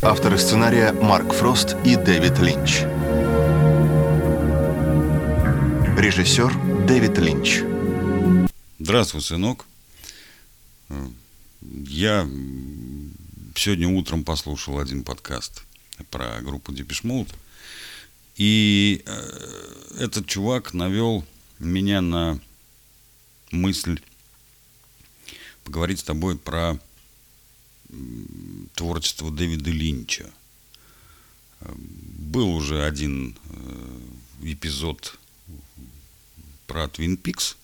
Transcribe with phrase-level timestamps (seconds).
[0.00, 2.82] Авторы сценария Марк Фрост и Дэвид Линч.
[5.98, 7.62] Режиссер Дэвид Линч.
[8.78, 9.66] Здравствуй, сынок.
[11.60, 12.28] Я
[13.56, 15.64] сегодня утром послушал один подкаст
[16.12, 17.28] про группу Depeche Mode.
[18.36, 21.24] И э, этот чувак навел
[21.58, 22.38] меня на
[23.50, 24.00] мысль
[25.64, 26.78] поговорить с тобой про
[28.74, 30.30] творчество Дэвида Линча.
[31.60, 33.98] Был уже один э,
[34.42, 35.18] эпизод
[36.66, 37.56] про Твин Пикс.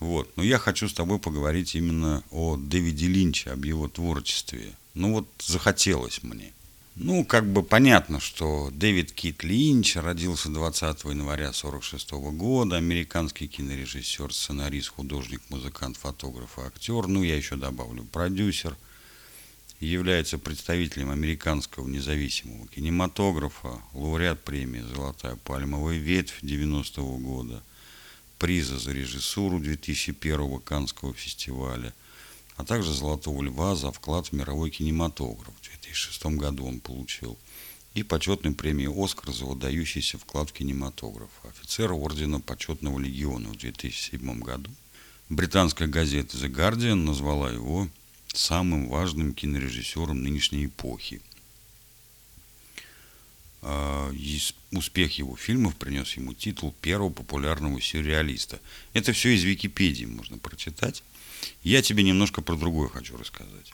[0.00, 0.36] Вот.
[0.36, 4.72] Но я хочу с тобой поговорить именно о Дэвиде Линче, об его творчестве.
[4.94, 6.52] Ну вот захотелось мне.
[6.96, 14.34] Ну, как бы понятно, что Дэвид Кит Линч родился 20 января 1946 года, американский кинорежиссер,
[14.34, 17.06] сценарист, художник, музыкант, фотограф и актер.
[17.06, 18.76] Ну, я еще добавлю продюсер–
[19.86, 27.62] является представителем американского независимого кинематографа, лауреат премии «Золотая пальмовая ветвь» 90-го года,
[28.38, 31.94] приза за режиссуру 2001-го Каннского фестиваля,
[32.56, 35.54] а также «Золотого льва» за вклад в мировой кинематограф.
[35.58, 37.38] В 2006 году он получил.
[37.94, 41.30] И почетную премию «Оскар» за выдающийся вклад в кинематограф.
[41.42, 44.70] Офицер Ордена Почетного Легиона в 2007 году.
[45.30, 47.88] Британская газета «The Guardian» назвала его
[48.32, 51.20] самым важным кинорежиссером нынешней эпохи.
[53.62, 54.12] А,
[54.72, 58.60] успех его фильмов принес ему титул первого популярного сюрреалиста.
[58.94, 61.02] Это все из Википедии можно прочитать.
[61.62, 63.72] Я тебе немножко про другое хочу рассказать.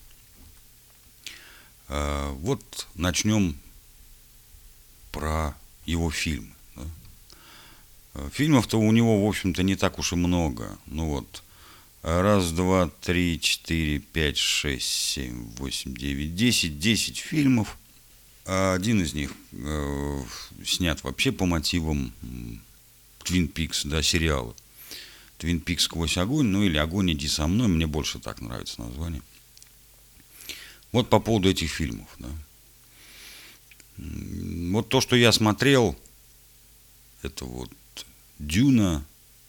[1.89, 3.57] А, вот начнем
[5.13, 6.53] про его фильмы.
[8.15, 10.79] А, фильмов-то у него, в общем-то, не так уж и много.
[10.87, 11.43] Ну вот,
[12.03, 16.79] Раз, два, три, четыре, пять, шесть, семь, восемь, девять, десять.
[16.79, 17.77] Десять фильмов.
[18.45, 20.23] Один из них э,
[20.65, 22.13] снят вообще по мотивам
[23.25, 24.55] Твин Пикс, да, сериала.
[25.39, 29.21] Твин Пикс сквозь огонь, ну или Огонь иди со мной, мне больше так нравится название.
[30.93, 32.29] Вот по поводу этих фильмов, да.
[33.99, 35.99] Вот то, что я смотрел,
[37.23, 37.71] это вот
[38.39, 39.05] Дюна,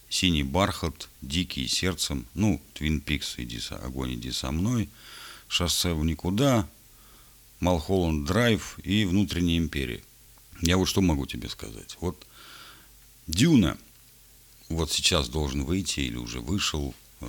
[0.10, 4.90] Синий бархат, Дикий сердцем, ну, Твин Пикс, иди со, огонь, иди со мной,
[5.48, 6.68] Шоссе в никуда,
[7.60, 10.02] Малхолланд Драйв и Внутренняя империя.
[10.62, 11.98] Я вот что могу тебе сказать.
[12.00, 12.26] Вот
[13.28, 13.78] Дюна,
[14.70, 17.28] вот сейчас должен выйти или уже вышел э,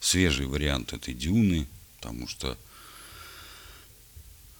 [0.00, 1.66] свежий вариант этой Дюны,
[1.96, 2.58] потому что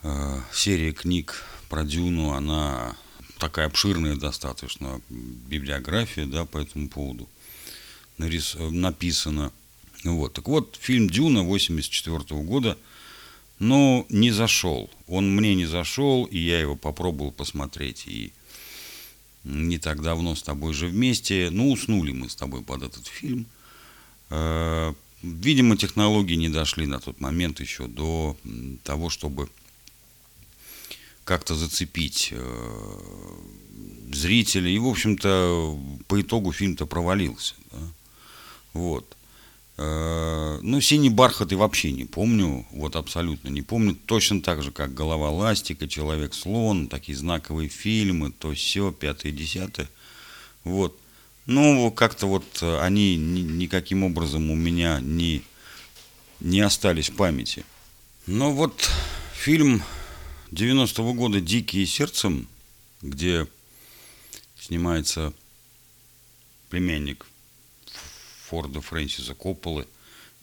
[0.02, 2.96] э, серия книг про Дюну, она
[3.44, 7.28] такая обширная достаточно библиография, да, по этому поводу
[8.16, 9.52] нарис, написано.
[10.02, 10.32] Вот.
[10.32, 12.78] Так вот, фильм «Дюна» 84 года,
[13.58, 14.90] но не зашел.
[15.08, 18.04] Он мне не зашел, и я его попробовал посмотреть.
[18.06, 18.32] И
[19.44, 23.44] не так давно с тобой же вместе, ну, уснули мы с тобой под этот фильм.
[24.30, 28.38] Э, видимо, технологии не дошли на тот момент еще до
[28.84, 29.50] того, чтобы
[31.24, 33.38] как-то зацепить э,
[34.12, 34.74] зрителей.
[34.74, 37.54] И, в общем-то, по итогу фильм-то провалился.
[37.72, 37.78] Да?
[38.74, 39.16] Вот.
[39.76, 43.96] Э, ну, «Синий бархат» и вообще не помню, вот абсолютно не помню.
[44.06, 49.88] Точно так же, как «Голова ластика», «Человек-слон», такие знаковые фильмы, то все, пятое, десятое.
[50.62, 50.98] Вот.
[51.46, 55.42] Ну, как-то вот они ни, никаким образом у меня не,
[56.40, 57.64] не остались в памяти.
[58.26, 58.88] Но вот
[59.34, 59.82] фильм
[60.54, 62.46] 90-го года «Дикие сердцем»,
[63.02, 63.48] где
[64.56, 65.32] снимается
[66.70, 67.26] племянник
[68.46, 69.88] Форда Фрэнсиса Копполы,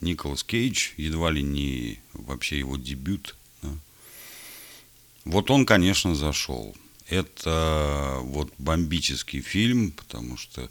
[0.02, 3.38] Николас Кейдж, едва ли не вообще его дебют.
[3.62, 3.70] Да.
[5.24, 6.76] Вот он, конечно, зашел.
[7.08, 10.70] Это вот бомбический фильм, потому что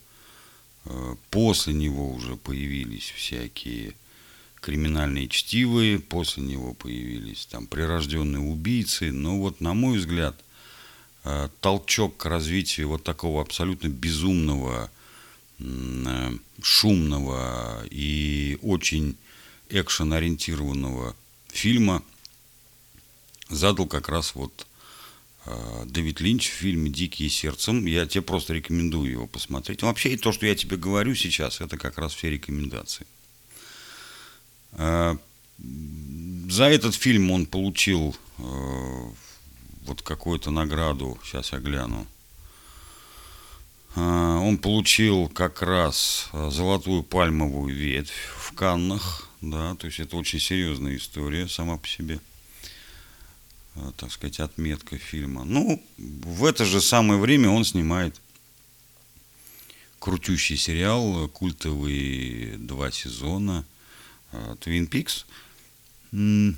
[0.84, 3.94] э, после него уже появились всякие
[4.60, 10.36] криминальные чтивые, после него появились там прирожденные убийцы, но вот, на мой взгляд,
[11.24, 14.90] э, толчок к развитию вот такого абсолютно безумного,
[15.58, 16.32] э,
[16.62, 19.16] шумного и очень
[19.68, 21.14] экшен-ориентированного
[21.48, 22.02] фильма
[23.48, 24.66] задал как раз вот
[25.46, 27.86] э, Дэвид Линч в фильме «Дикие сердцем».
[27.86, 29.82] Я тебе просто рекомендую его посмотреть.
[29.82, 33.06] Вообще, и то, что я тебе говорю сейчас, это как раз все рекомендации.
[34.72, 35.16] А,
[36.50, 38.42] за этот фильм он получил э,
[39.82, 42.06] вот какую-то награду, сейчас я гляну.
[43.94, 50.16] А, он получил как раз э, золотую пальмовую ветвь в Каннах, да, то есть это
[50.16, 52.20] очень серьезная история сама по себе.
[53.76, 55.44] э, так сказать, отметка фильма.
[55.44, 58.20] Ну, в это же самое время он снимает
[59.98, 63.64] крутющий сериал, культовые два сезона
[64.60, 65.26] Твин Пикс.
[66.12, 66.56] Ну,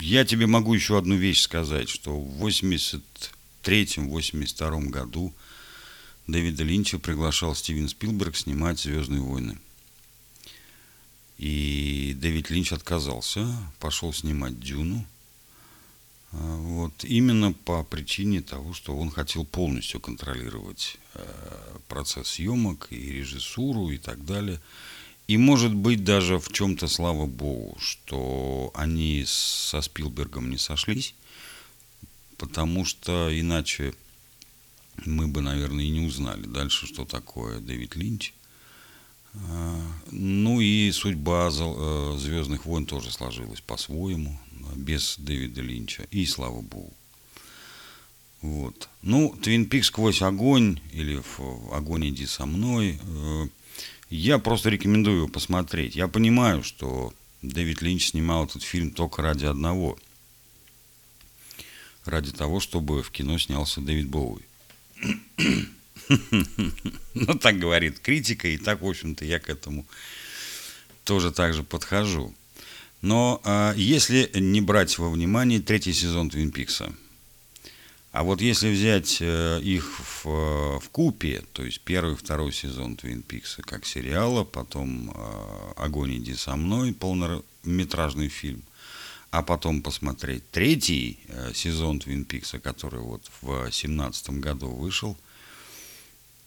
[0.00, 5.32] я тебе могу еще одну вещь сказать, что в 83-82 году
[6.26, 9.56] Дэвида Линча приглашал Стивен Спилберг снимать «Звездные войны».
[11.38, 13.46] И Дэвид Линч отказался,
[13.80, 15.06] пошел снимать «Дюну».
[16.32, 23.12] А, вот, именно по причине того, что он хотел полностью контролировать э, процесс съемок и
[23.18, 24.58] режиссуру и так далее.
[25.28, 31.14] И может быть даже в чем-то, слава богу, что они со Спилбергом не сошлись,
[32.38, 33.92] потому что иначе
[35.04, 38.32] мы бы, наверное, и не узнали дальше, что такое Дэвид Линч.
[39.34, 39.80] А,
[40.10, 44.38] ну и судьба э, Звездных войн тоже сложилась по-своему,
[44.76, 46.94] без Дэвида Линча, и слава богу.
[48.42, 48.88] Вот.
[49.02, 52.98] Ну, Твин Пик сквозь огонь или в огонь иди со мной.
[53.00, 53.46] Э,
[54.10, 55.94] я просто рекомендую его посмотреть.
[55.94, 59.96] Я понимаю, что Дэвид Линч снимал этот фильм только ради одного.
[62.04, 64.42] Ради того, чтобы в кино снялся Дэвид Боуи.
[67.14, 69.86] Ну, так говорит критика, и так, в общем-то, я к этому
[71.04, 72.34] тоже так же подхожу.
[73.02, 76.92] Но а, если не брать во внимание третий сезон Твин Пикса,
[78.12, 83.22] а вот если взять э, их в, в купе, то есть первый, второй сезон Твин
[83.22, 88.62] Пикса как сериала, потом э, «Огонь, иди со мной», полнометражный фильм,
[89.30, 95.16] а потом посмотреть третий э, сезон Твин Пикса, который вот в семнадцатом году вышел,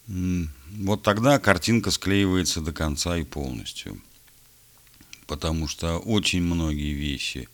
[0.07, 4.00] вот тогда картинка склеивается до конца и полностью.
[5.25, 7.50] Потому что очень многие вещи,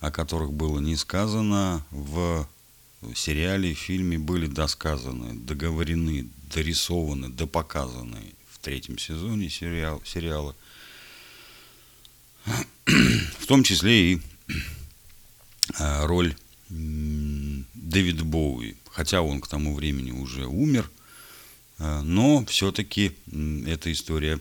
[0.00, 2.46] о которых было не сказано, в
[3.14, 10.56] сериале, в фильме были досказаны, договорены, дорисованы, допоказаны в третьем сезоне сериал, сериала.
[12.84, 14.20] В том числе и
[15.78, 16.34] а, роль
[16.68, 18.76] Дэвида Боуи.
[18.90, 20.90] Хотя он к тому времени уже умер,
[21.78, 23.12] а, но все-таки
[23.66, 24.40] эта история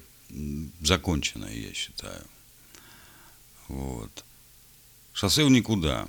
[0.81, 2.23] закончена, я считаю.
[3.67, 4.23] Вот.
[5.13, 6.07] Шоссе в никуда.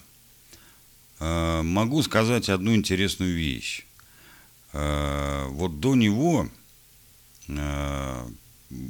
[1.19, 3.85] А, могу сказать одну интересную вещь.
[4.73, 6.51] Вот до него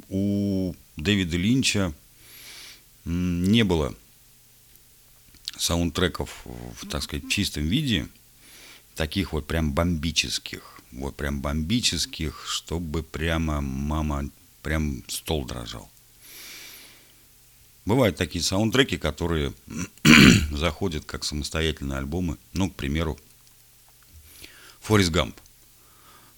[0.09, 1.93] у Дэвида Линча
[3.05, 3.95] не было
[5.57, 8.07] саундтреков в, так сказать, чистом виде,
[8.95, 14.29] таких вот прям бомбических, вот прям бомбических, чтобы прямо мама,
[14.61, 15.89] прям стол дрожал.
[17.87, 19.53] Бывают такие саундтреки, которые
[20.51, 22.37] заходят как самостоятельные альбомы.
[22.51, 23.17] Ну, к примеру,
[24.81, 25.33] Форрест Гамп.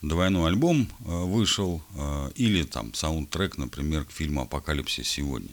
[0.04, 5.50] Двойной альбом э, вышел, э, или там саундтрек, например, к фильму «Апокалипсис сегодня».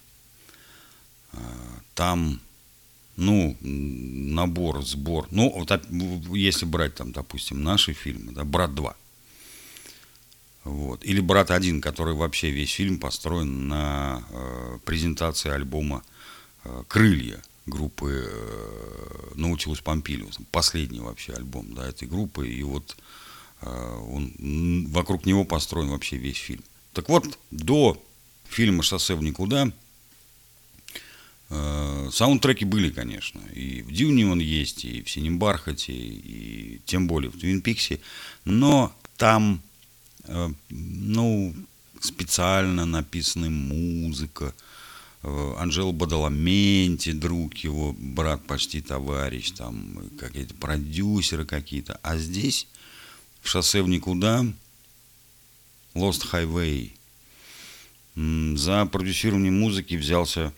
[1.33, 1.39] Э,
[1.95, 2.41] там
[3.17, 5.27] ну, набор, сбор.
[5.31, 5.73] Ну, вот,
[6.37, 8.95] если брать там, допустим, наши фильмы, да, «Брат 2»,
[10.67, 11.05] вот.
[11.05, 16.03] Или «Брат 1», который вообще весь фильм построен на э, презентации альбома
[16.65, 20.39] э, «Крылья» группы э, Наутилус Помпилиус.
[20.51, 22.49] Последний вообще альбом да, этой группы.
[22.49, 22.97] И вот
[23.63, 26.65] э, он, вокруг него построен вообще весь фильм.
[26.93, 28.03] Так вот, до
[28.49, 29.71] фильма «Шоссе в никуда»
[31.49, 33.41] Э, саундтреки были, конечно.
[33.55, 38.01] И в Дюне он есть, и в Синем Бархате, и тем более в Твин Пиксе.
[38.45, 39.63] Но там,
[40.69, 41.55] ну,
[42.01, 44.55] специально написана музыка.
[45.23, 51.99] Э, Анжела Бадаламенти, друг его, брат, почти товарищ, там какие-то продюсеры какие-то.
[52.03, 52.69] А здесь,
[53.43, 54.47] в шоссе в никуда,
[55.95, 56.93] Lost Highway.
[58.57, 60.55] За продюсирование музыки взялся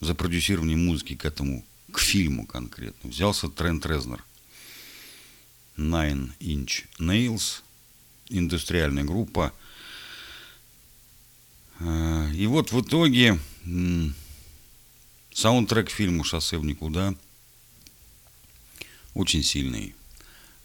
[0.00, 4.24] за продюсирование музыки к этому, к фильму конкретно, взялся Трент Резнер.
[5.76, 7.63] Nine Inch Nails,
[8.28, 9.52] индустриальная группа.
[11.80, 13.38] Э, и вот в итоге
[15.32, 17.14] саундтрек фильму «Шоссе в никуда»
[19.14, 19.94] очень сильный.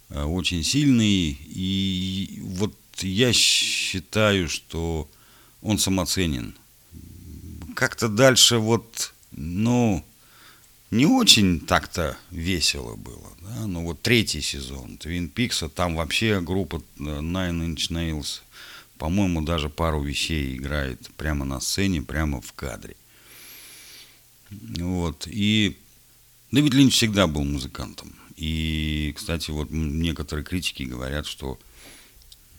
[0.10, 1.38] Э, очень сильный.
[1.48, 5.10] И вот я считаю, что
[5.62, 6.56] он самоценен.
[7.75, 10.04] Как-то дальше вот ну,
[10.91, 13.31] не очень так-то весело было.
[13.41, 13.67] Да?
[13.67, 18.41] Но вот третий сезон Твин Пикса, там вообще группа э, Nine Inch Nails,
[18.98, 22.96] по-моему, даже пару вещей играет прямо на сцене, прямо в кадре.
[24.50, 25.27] Вот.
[25.27, 25.77] И
[26.51, 28.13] Дэвид Линч всегда был музыкантом.
[28.36, 31.60] И, кстати, вот некоторые критики говорят, что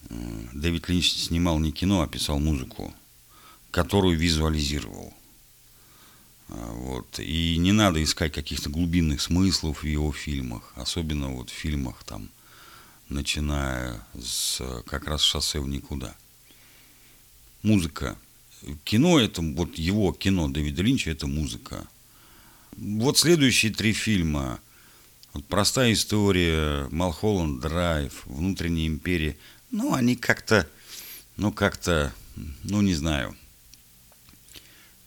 [0.09, 0.15] э,
[0.53, 2.95] Дэвид Линч снимал не кино, а писал музыку,
[3.71, 5.13] которую визуализировал.
[6.51, 7.19] А, вот.
[7.19, 12.29] И не надо искать каких-то глубинных смыслов в его фильмах, особенно вот в фильмах там,
[13.09, 16.15] начиная с как раз шоссе в никуда.
[17.63, 18.17] Музыка.
[18.85, 21.87] Кино это, вот его кино Дэвида Линча это музыка.
[22.77, 24.61] Вот следующие три фильма.
[25.33, 29.37] Вот простая история, Малхолланд Драйв, Внутренняя империя.
[29.71, 30.69] Ну, они как-то,
[31.37, 32.13] ну, как-то,
[32.65, 33.37] ну, не знаю,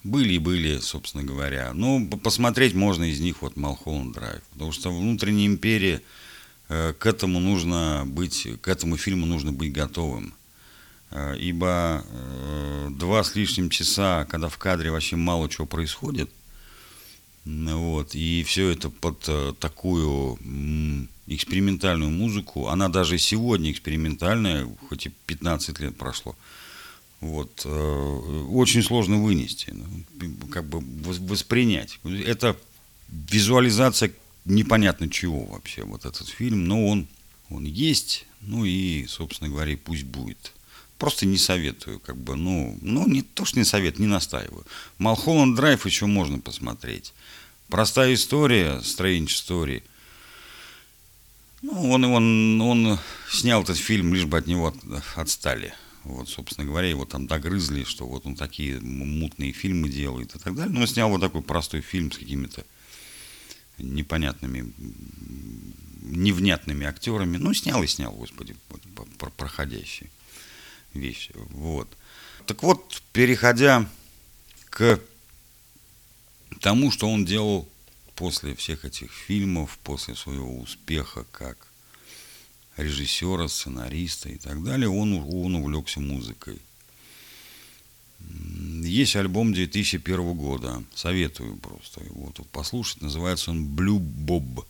[0.03, 1.71] были и были, собственно говоря.
[1.73, 4.41] Ну, посмотреть можно из них вот Малхолланд Драйв.
[4.51, 6.01] Потому что внутренняя империя,
[6.69, 10.33] э, к этому нужно быть, к этому фильму нужно быть готовым.
[11.11, 16.29] Э, ибо э, два с лишним часа, когда в кадре вообще мало чего происходит,
[17.45, 19.19] вот, и все это под
[19.59, 20.39] такую
[21.27, 26.37] экспериментальную музыку, она даже сегодня экспериментальная, хоть и 15 лет прошло,
[27.23, 30.83] вот, э, очень сложно вынести, ну, как бы
[31.27, 31.99] воспринять.
[32.03, 32.57] Это
[33.09, 34.11] визуализация
[34.45, 37.07] непонятно чего вообще, вот этот фильм, но он,
[37.49, 40.53] он есть, ну и, собственно говоря, пусть будет.
[40.97, 44.65] Просто не советую, как бы, ну, ну не то, что не совет, не настаиваю.
[44.97, 47.13] Малхолланд Драйв еще можно посмотреть.
[47.69, 49.83] Простая история, Strange Story.
[51.61, 52.99] Ну, он, он, он
[53.29, 54.73] снял этот фильм, лишь бы от него
[55.15, 55.73] отстали.
[56.03, 60.55] Вот, собственно говоря, его там догрызли, что вот он такие мутные фильмы делает и так
[60.55, 60.73] далее.
[60.73, 62.65] Но он снял вот такой простой фильм с какими-то
[63.77, 64.73] непонятными,
[66.01, 67.37] невнятными актерами.
[67.37, 68.55] Ну, снял и снял, господи,
[69.37, 70.09] проходящие
[70.93, 71.31] вещи.
[71.35, 71.87] Вот.
[72.45, 73.89] Так вот, переходя
[74.69, 74.99] к
[76.59, 77.69] тому, что он делал
[78.15, 81.72] после всех этих фильмов, после своего успеха как
[82.77, 86.59] режиссера, сценариста и так далее, он, он увлекся музыкой.
[88.83, 94.65] Есть альбом 2001 года, советую просто его тут послушать, называется он «Blue Bob»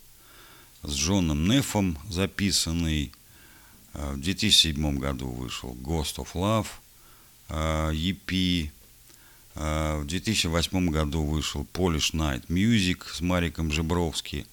[0.84, 3.12] с Джоном Нефом записанный.
[3.94, 6.68] А, в 2007 году вышел «Ghost of Love»,
[7.50, 8.70] EP.
[9.56, 14.46] А, в 2008 году вышел «Polish Night Music» с Мариком Жебровским.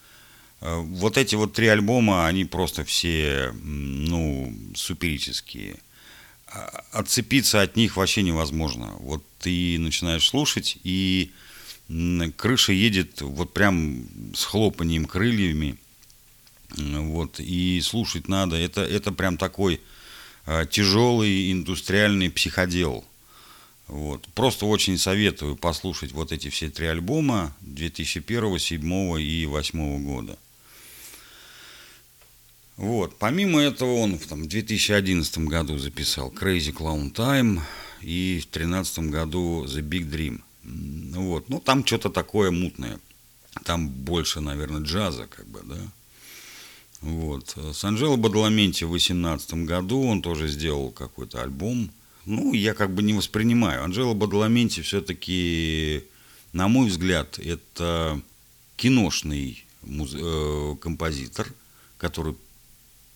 [0.60, 5.76] Вот эти вот три альбома, они просто все, ну, суперические.
[6.52, 8.92] А, отцепиться от них вообще невозможно.
[8.98, 11.32] Вот ты начинаешь слушать, и
[12.36, 15.76] крыша едет вот прям с хлопанием крыльями.
[16.76, 18.56] Вот, и слушать надо.
[18.56, 19.80] Это, это прям такой
[20.46, 23.04] а, тяжелый индустриальный психодел.
[23.86, 24.26] Вот.
[24.34, 30.38] Просто очень советую послушать вот эти все три альбома 2001, 2007 и 2008 года.
[32.80, 33.18] Вот.
[33.18, 37.60] Помимо этого он в там, 2011 году записал Crazy Clown Time
[38.00, 40.40] и в 2013 году The Big Dream.
[41.14, 41.50] Вот.
[41.50, 42.98] Ну, там что-то такое мутное.
[43.66, 45.76] Там больше, наверное, джаза, как бы, да.
[47.02, 47.54] Вот.
[47.74, 51.90] С Анжело Бадаламенти в 2018 году он тоже сделал какой-то альбом.
[52.24, 53.84] Ну, я как бы не воспринимаю.
[53.84, 56.04] Анжело Бадаламенти все-таки,
[56.54, 58.18] на мой взгляд, это
[58.76, 60.14] киношный муз...
[60.14, 61.46] э, композитор,
[61.98, 62.34] который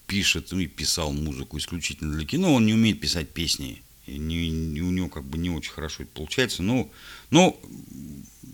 [0.06, 3.82] пишет ну, и писал музыку исключительно для кино, он не умеет писать песни.
[4.06, 6.62] И не, не, у него как бы не очень хорошо это получается.
[6.62, 6.90] Но,
[7.30, 7.58] но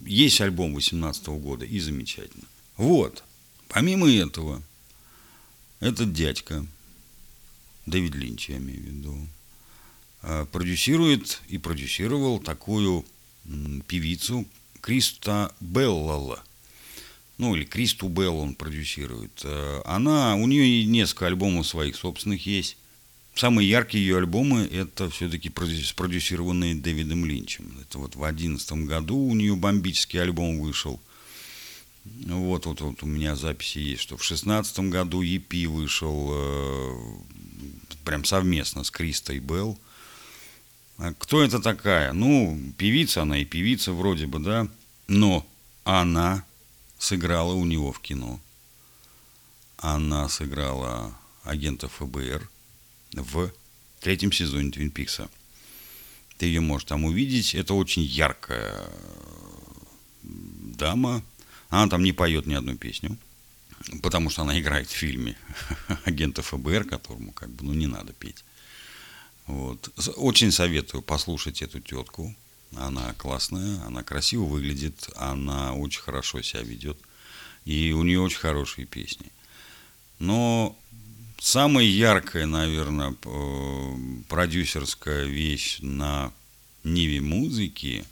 [0.04, 2.44] есть альбом 18 года, и замечательно.
[2.76, 3.24] Вот.
[3.68, 4.62] Помимо этого,
[5.80, 6.64] этот дядька,
[7.86, 9.28] Дэвид Линч, я имею в виду,
[10.22, 13.04] а, продюсирует и продюсировал такую
[13.86, 14.46] певицу
[14.80, 16.44] Криста Беллала–
[17.40, 22.76] ну или Кристу Белл он продюсирует, э, она, у нее несколько альбомов своих собственных есть.
[23.34, 25.50] Самые яркие ее альбомы это все-таки
[25.82, 27.78] спродюсированные Дэвидом Линчем.
[27.80, 31.00] Это вот в 2011 году у нее бомбический альбом вышел.
[32.04, 36.98] Вот, вот, вот у меня записи есть, что в 2016 году EP вышел э,
[38.04, 39.78] прям совместно с Кристой Белл.
[40.98, 42.12] А кто это такая?
[42.12, 44.68] Ну, певица она и певица вроде бы, да,
[45.08, 45.46] но
[45.84, 46.44] она
[47.00, 48.38] сыграла у него в кино.
[49.78, 52.48] Она сыграла агента ФБР
[53.14, 53.50] в
[54.00, 55.28] третьем сезоне Твин Пикса.
[56.36, 57.54] Ты ее можешь там увидеть.
[57.54, 58.86] Это очень яркая
[60.22, 61.22] дама.
[61.70, 63.16] Она там не поет ни одну песню,
[64.02, 65.36] потому что она играет в фильме
[66.04, 68.44] агента ФБР, которому как бы ну не надо петь.
[69.46, 69.90] Вот.
[70.16, 72.34] Очень советую послушать эту тетку.
[72.76, 76.96] Она классная, она красиво выглядит, она очень хорошо себя ведет.
[77.64, 79.30] И у нее очень хорошие песни.
[80.18, 80.78] Но
[81.38, 83.14] самая яркая, наверное,
[84.28, 86.32] продюсерская вещь на
[86.84, 88.04] ниве музыки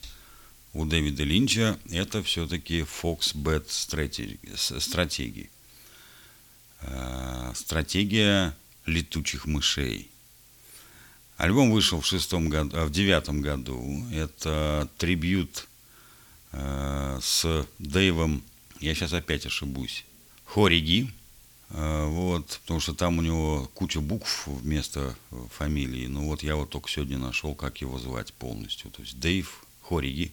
[0.75, 5.51] у Дэвида Линча это все-таки Fox Bet стратегии.
[6.83, 10.11] Э, стратегия летучих мышей.
[11.39, 14.05] Альбом вышел в шестом году, а в девятом году.
[14.13, 15.67] Это трибют
[16.53, 18.43] э, с Дэйвом,
[18.81, 20.05] я сейчас опять ошибусь,
[20.45, 21.11] Хориги.
[21.71, 25.17] Э, вот, потому что там у него куча букв вместо
[25.57, 26.07] фамилии.
[26.09, 28.91] Ну вот я вот только сегодня нашел, как его звать полностью.
[28.91, 30.33] То есть Дэйв Хориги.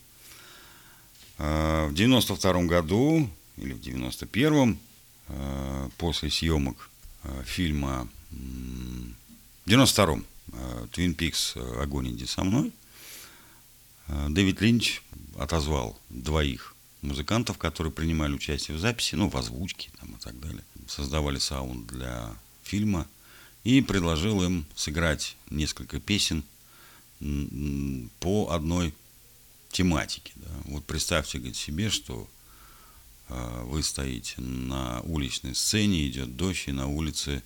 [1.37, 4.77] Э, в девяносто втором году или в девяносто первом
[5.27, 6.89] Э, после съемок
[7.23, 10.23] э, фильма в 92-м
[10.91, 12.71] Твин Пикс «Огонь, иди со мной»
[14.07, 15.01] э, Дэвид Линч
[15.37, 20.63] отозвал двоих музыкантов, которые принимали участие в записи, ну, в озвучке там, и так далее,
[20.87, 23.07] создавали саунд для фильма,
[23.63, 26.43] и предложил им сыграть несколько песен
[28.19, 28.93] по одной
[29.71, 30.33] тематике.
[30.35, 30.49] Да.
[30.65, 32.29] Вот представьте говорит, себе, что
[33.27, 37.41] вы стоите на уличной сцене, идет дождь, и на улице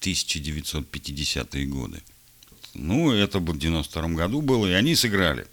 [0.00, 2.02] 1950-е годы.
[2.74, 5.46] Ну, это в 92 году было, и они сыграли.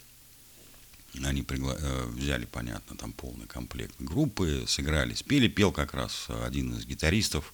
[1.23, 1.75] Они пригла...
[1.79, 7.53] Э, взяли, понятно, там полный комплект группы, сыграли, спели, пел как раз один из гитаристов,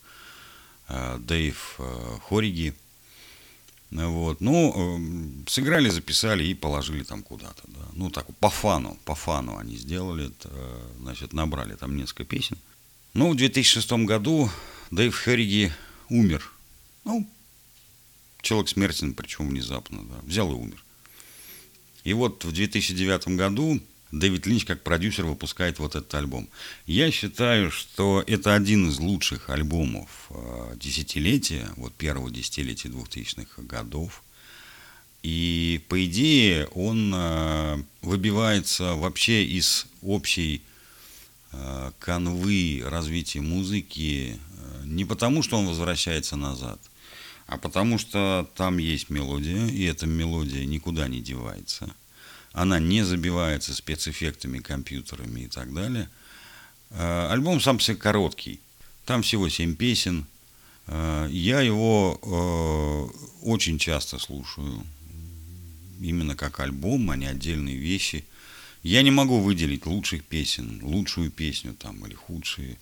[0.87, 2.73] э, Дэйв э, Хориги.
[3.91, 4.39] Вот.
[4.39, 7.63] Ну, эм, сыграли, записали и положили там куда-то.
[7.67, 7.85] Да.
[7.93, 10.31] Ну, так, по фану, по фану они сделали,
[11.01, 12.57] значит, набрали там несколько песен.
[13.13, 14.49] Ну, в 2006 году
[14.91, 15.73] Дэйв Херриги
[16.07, 16.53] умер.
[17.03, 17.27] Ну,
[18.41, 20.83] человек смертен, причем внезапно, да, взял и умер.
[22.03, 23.79] И вот в 2009 году
[24.11, 26.49] Дэвид Линч как продюсер выпускает вот этот альбом.
[26.85, 34.23] Я считаю, что это один из лучших альбомов э, десятилетия, вот первого десятилетия 2000-х годов.
[35.23, 40.63] И по идее он э, выбивается вообще из общей
[41.51, 44.39] э, канвы развития музыки
[44.83, 46.79] не потому, что он возвращается назад,
[47.51, 51.93] а потому что там есть мелодия, и эта мелодия никуда не девается–
[52.53, 56.09] она не забивается спецэффектами, компьютерами и так далее.
[56.91, 58.59] А, альбом сам себе короткий,
[59.05, 60.25] там всего семь песен.
[60.87, 64.85] А, я его а, очень часто слушаю,
[66.01, 68.25] именно как альбом, а не отдельные вещи.
[68.83, 72.77] Я не могу выделить лучших песен, лучшую песню там или худшие.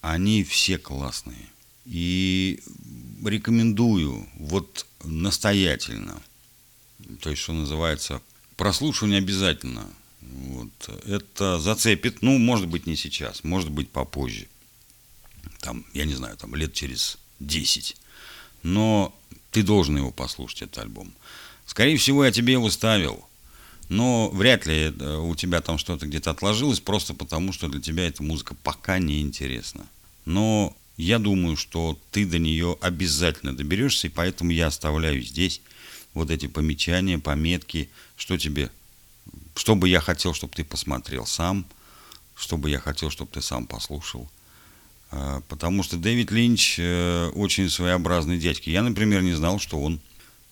[0.00, 1.46] Они все классные.
[1.84, 2.62] И
[3.24, 6.22] рекомендую вот настоятельно,
[7.20, 8.20] то есть, что называется,
[8.56, 9.86] прослушивание обязательно.
[10.20, 10.68] Вот.
[11.06, 14.46] Это зацепит, ну, может быть, не сейчас, может быть, попозже.
[15.60, 17.96] Там, я не знаю, там лет через 10.
[18.62, 19.14] Но
[19.50, 21.12] ты должен его послушать, этот альбом.
[21.66, 23.24] Скорее всего, я тебе его ставил.
[23.88, 28.06] Но вряд ли э, у тебя там что-то где-то отложилось, просто потому что для тебя
[28.06, 29.86] эта музыка пока не интересна.
[30.24, 35.60] Но я думаю, что ты до нее обязательно доберешься, и поэтому я оставляю здесь
[36.14, 38.70] вот эти помечания, пометки, что тебе,
[39.56, 41.66] что бы я хотел, чтобы ты посмотрел сам,
[42.34, 44.30] что бы я хотел, чтобы ты сам послушал.
[45.10, 48.70] А, потому что Дэвид Линч э, очень своеобразный дядька.
[48.70, 50.00] Я, например, не знал, что он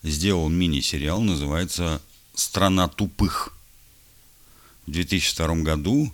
[0.02, 2.02] сделал мини-сериал, называется
[2.34, 3.54] «Страна тупых».
[4.86, 6.12] В 2002 году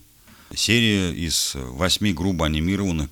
[0.54, 3.08] серия из восьми грубо анимированных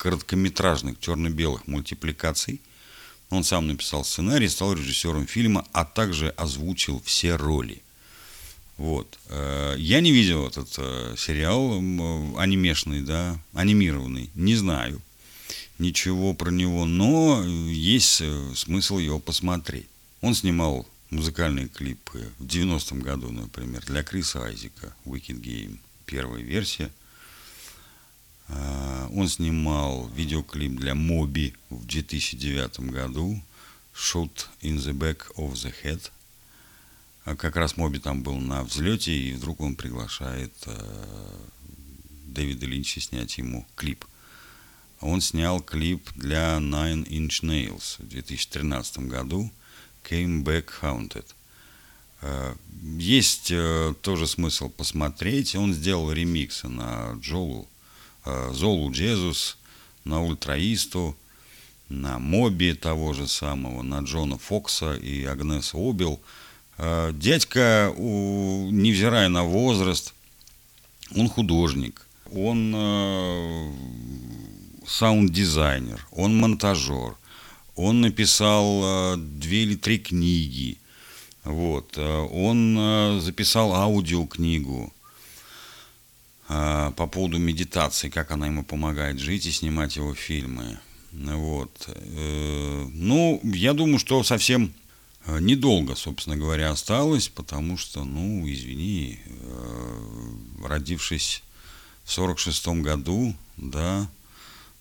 [0.00, 2.60] короткометражных черно-белых мультипликаций–
[3.30, 7.80] он сам написал сценарий, стал режиссером фильма, а также озвучил все роли.
[8.76, 9.18] Вот.
[9.28, 11.74] Э, я не видел этот э, сериал
[12.36, 15.00] анимешный, да, анимированный, не знаю
[15.78, 19.86] ничего про него, но есть э, смысл его посмотреть.
[20.20, 26.90] Он снимал музыкальные клипы в 90-м году, например, для Криса Айзека, Wicked Game, первая версия–
[29.12, 33.40] он снимал видеоклип для Моби в 2009 году
[33.94, 36.10] «Shoot in the back of the head».
[37.24, 41.36] А как раз Моби там был на взлете, и вдруг он приглашает э,
[42.26, 44.04] Дэвида Линча снять ему клип.
[45.00, 49.50] Он снял клип для Nine Inch Nails в 2013 году
[50.08, 51.26] «Came Back Haunted».
[52.22, 52.54] Э,
[52.98, 55.54] есть э, тоже смысл посмотреть.
[55.56, 57.79] Он сделал ремиксы на Джолу Э,
[58.24, 59.56] Золу Джезус,
[60.04, 61.16] на Ультраисту,
[61.88, 66.20] на Моби того же самого, на Джона Фокса и Агнеса Обил.
[66.78, 70.14] Дядька, невзирая на возраст,
[71.16, 72.06] он художник.
[72.32, 73.72] он э,
[74.86, 77.16] саунд-дизайнер, он монтажер,
[77.76, 80.78] он написал э, две или три книги,
[81.44, 84.99] вот, э, он э, записал аудиокнигу э,
[86.50, 90.80] по поводу медитации, как она ему помогает жить и снимать его фильмы.
[91.12, 91.88] Вот.
[91.88, 94.72] Э, ну, я думаю, что совсем
[95.26, 101.42] э, недолго, собственно говоря, осталось, потому что, ну, извини, э, родившись
[102.04, 104.08] в 46 году, да,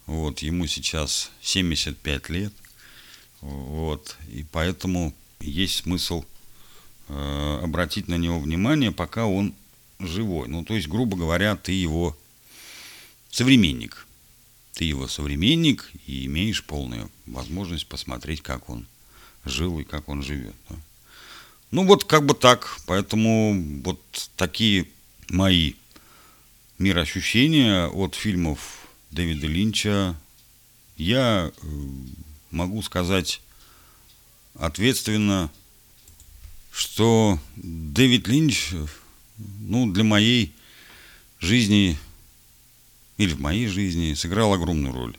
[0.05, 2.53] вот, ему сейчас 75 лет,
[3.41, 6.25] вот, и поэтому есть смысл
[7.08, 9.53] э, обратить на него внимание, пока он
[9.99, 10.47] живой.
[10.47, 12.17] Ну, то есть, грубо говоря, ты его
[13.29, 14.07] современник.
[14.73, 18.88] Ты его современник и имеешь полную возможность посмотреть, как он
[19.45, 20.55] жил и как он живет.
[20.69, 20.75] да.
[21.71, 22.79] Ну, вот как бы так.
[22.85, 24.01] Поэтому вот
[24.35, 24.88] такие
[25.29, 25.73] мои
[26.77, 30.15] мироощущения от фильмов Дэвида Линча.
[30.97, 31.67] Я э,
[32.51, 33.41] могу сказать
[34.55, 35.51] ответственно,
[36.71, 38.73] что Дэвид Линч,
[39.60, 40.54] ну, для моей
[41.39, 41.97] жизни
[43.17, 45.17] или в моей жизни сыграл огромную роль.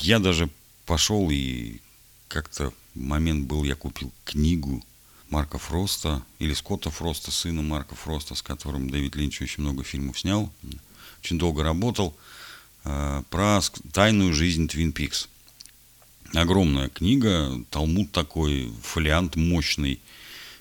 [0.00, 0.48] Я даже
[0.84, 1.80] пошел и
[2.28, 4.82] как-то момент был, я купил книгу
[5.28, 10.18] Марка Фроста или Скотта Фроста, сына Марка Фроста, с которым Дэвид Линч очень много фильмов
[10.18, 10.52] снял,
[11.20, 12.16] очень долго работал,
[12.84, 13.60] э, про
[13.92, 15.28] тайную жизнь Твин Пикс.
[16.32, 20.00] Огромная книга, талмуд такой, фолиант мощный,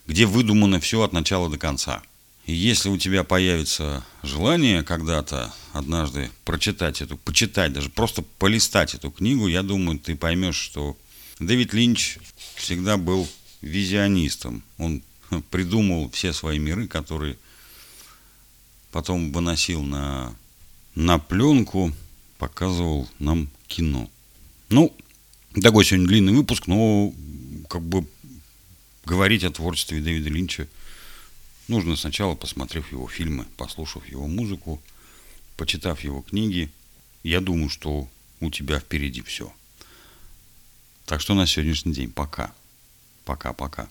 [0.08, 2.02] где выдумано все от начала до конца.
[2.46, 9.10] И если у тебя появится желание когда-то однажды прочитать эту, почитать, даже просто полистать эту
[9.10, 10.96] книгу, я думаю, ты поймешь, что
[11.39, 12.20] Дэвид Линч
[12.56, 13.28] всегда был
[13.62, 14.63] визионистом.
[14.78, 15.02] Он
[15.50, 17.38] придумал все свои миры, которые
[18.91, 20.36] потом выносил на,
[20.94, 21.91] на пленку,
[22.38, 24.08] показывал нам кино.
[24.70, 24.96] Ну,
[25.62, 27.12] такой сегодня длинный выпуск, но
[27.70, 28.06] как бы
[29.06, 30.68] говорить о творчестве Дэвида Линча
[31.68, 34.82] нужно сначала, посмотрев его фильмы, послушав его музыку,
[35.58, 36.72] почитав его книги.
[37.24, 38.08] Я думаю, что
[38.39, 39.52] у тебя впереди все.
[41.06, 42.54] Так что на сегодняшний день пока.
[43.24, 43.88] Пока-пока.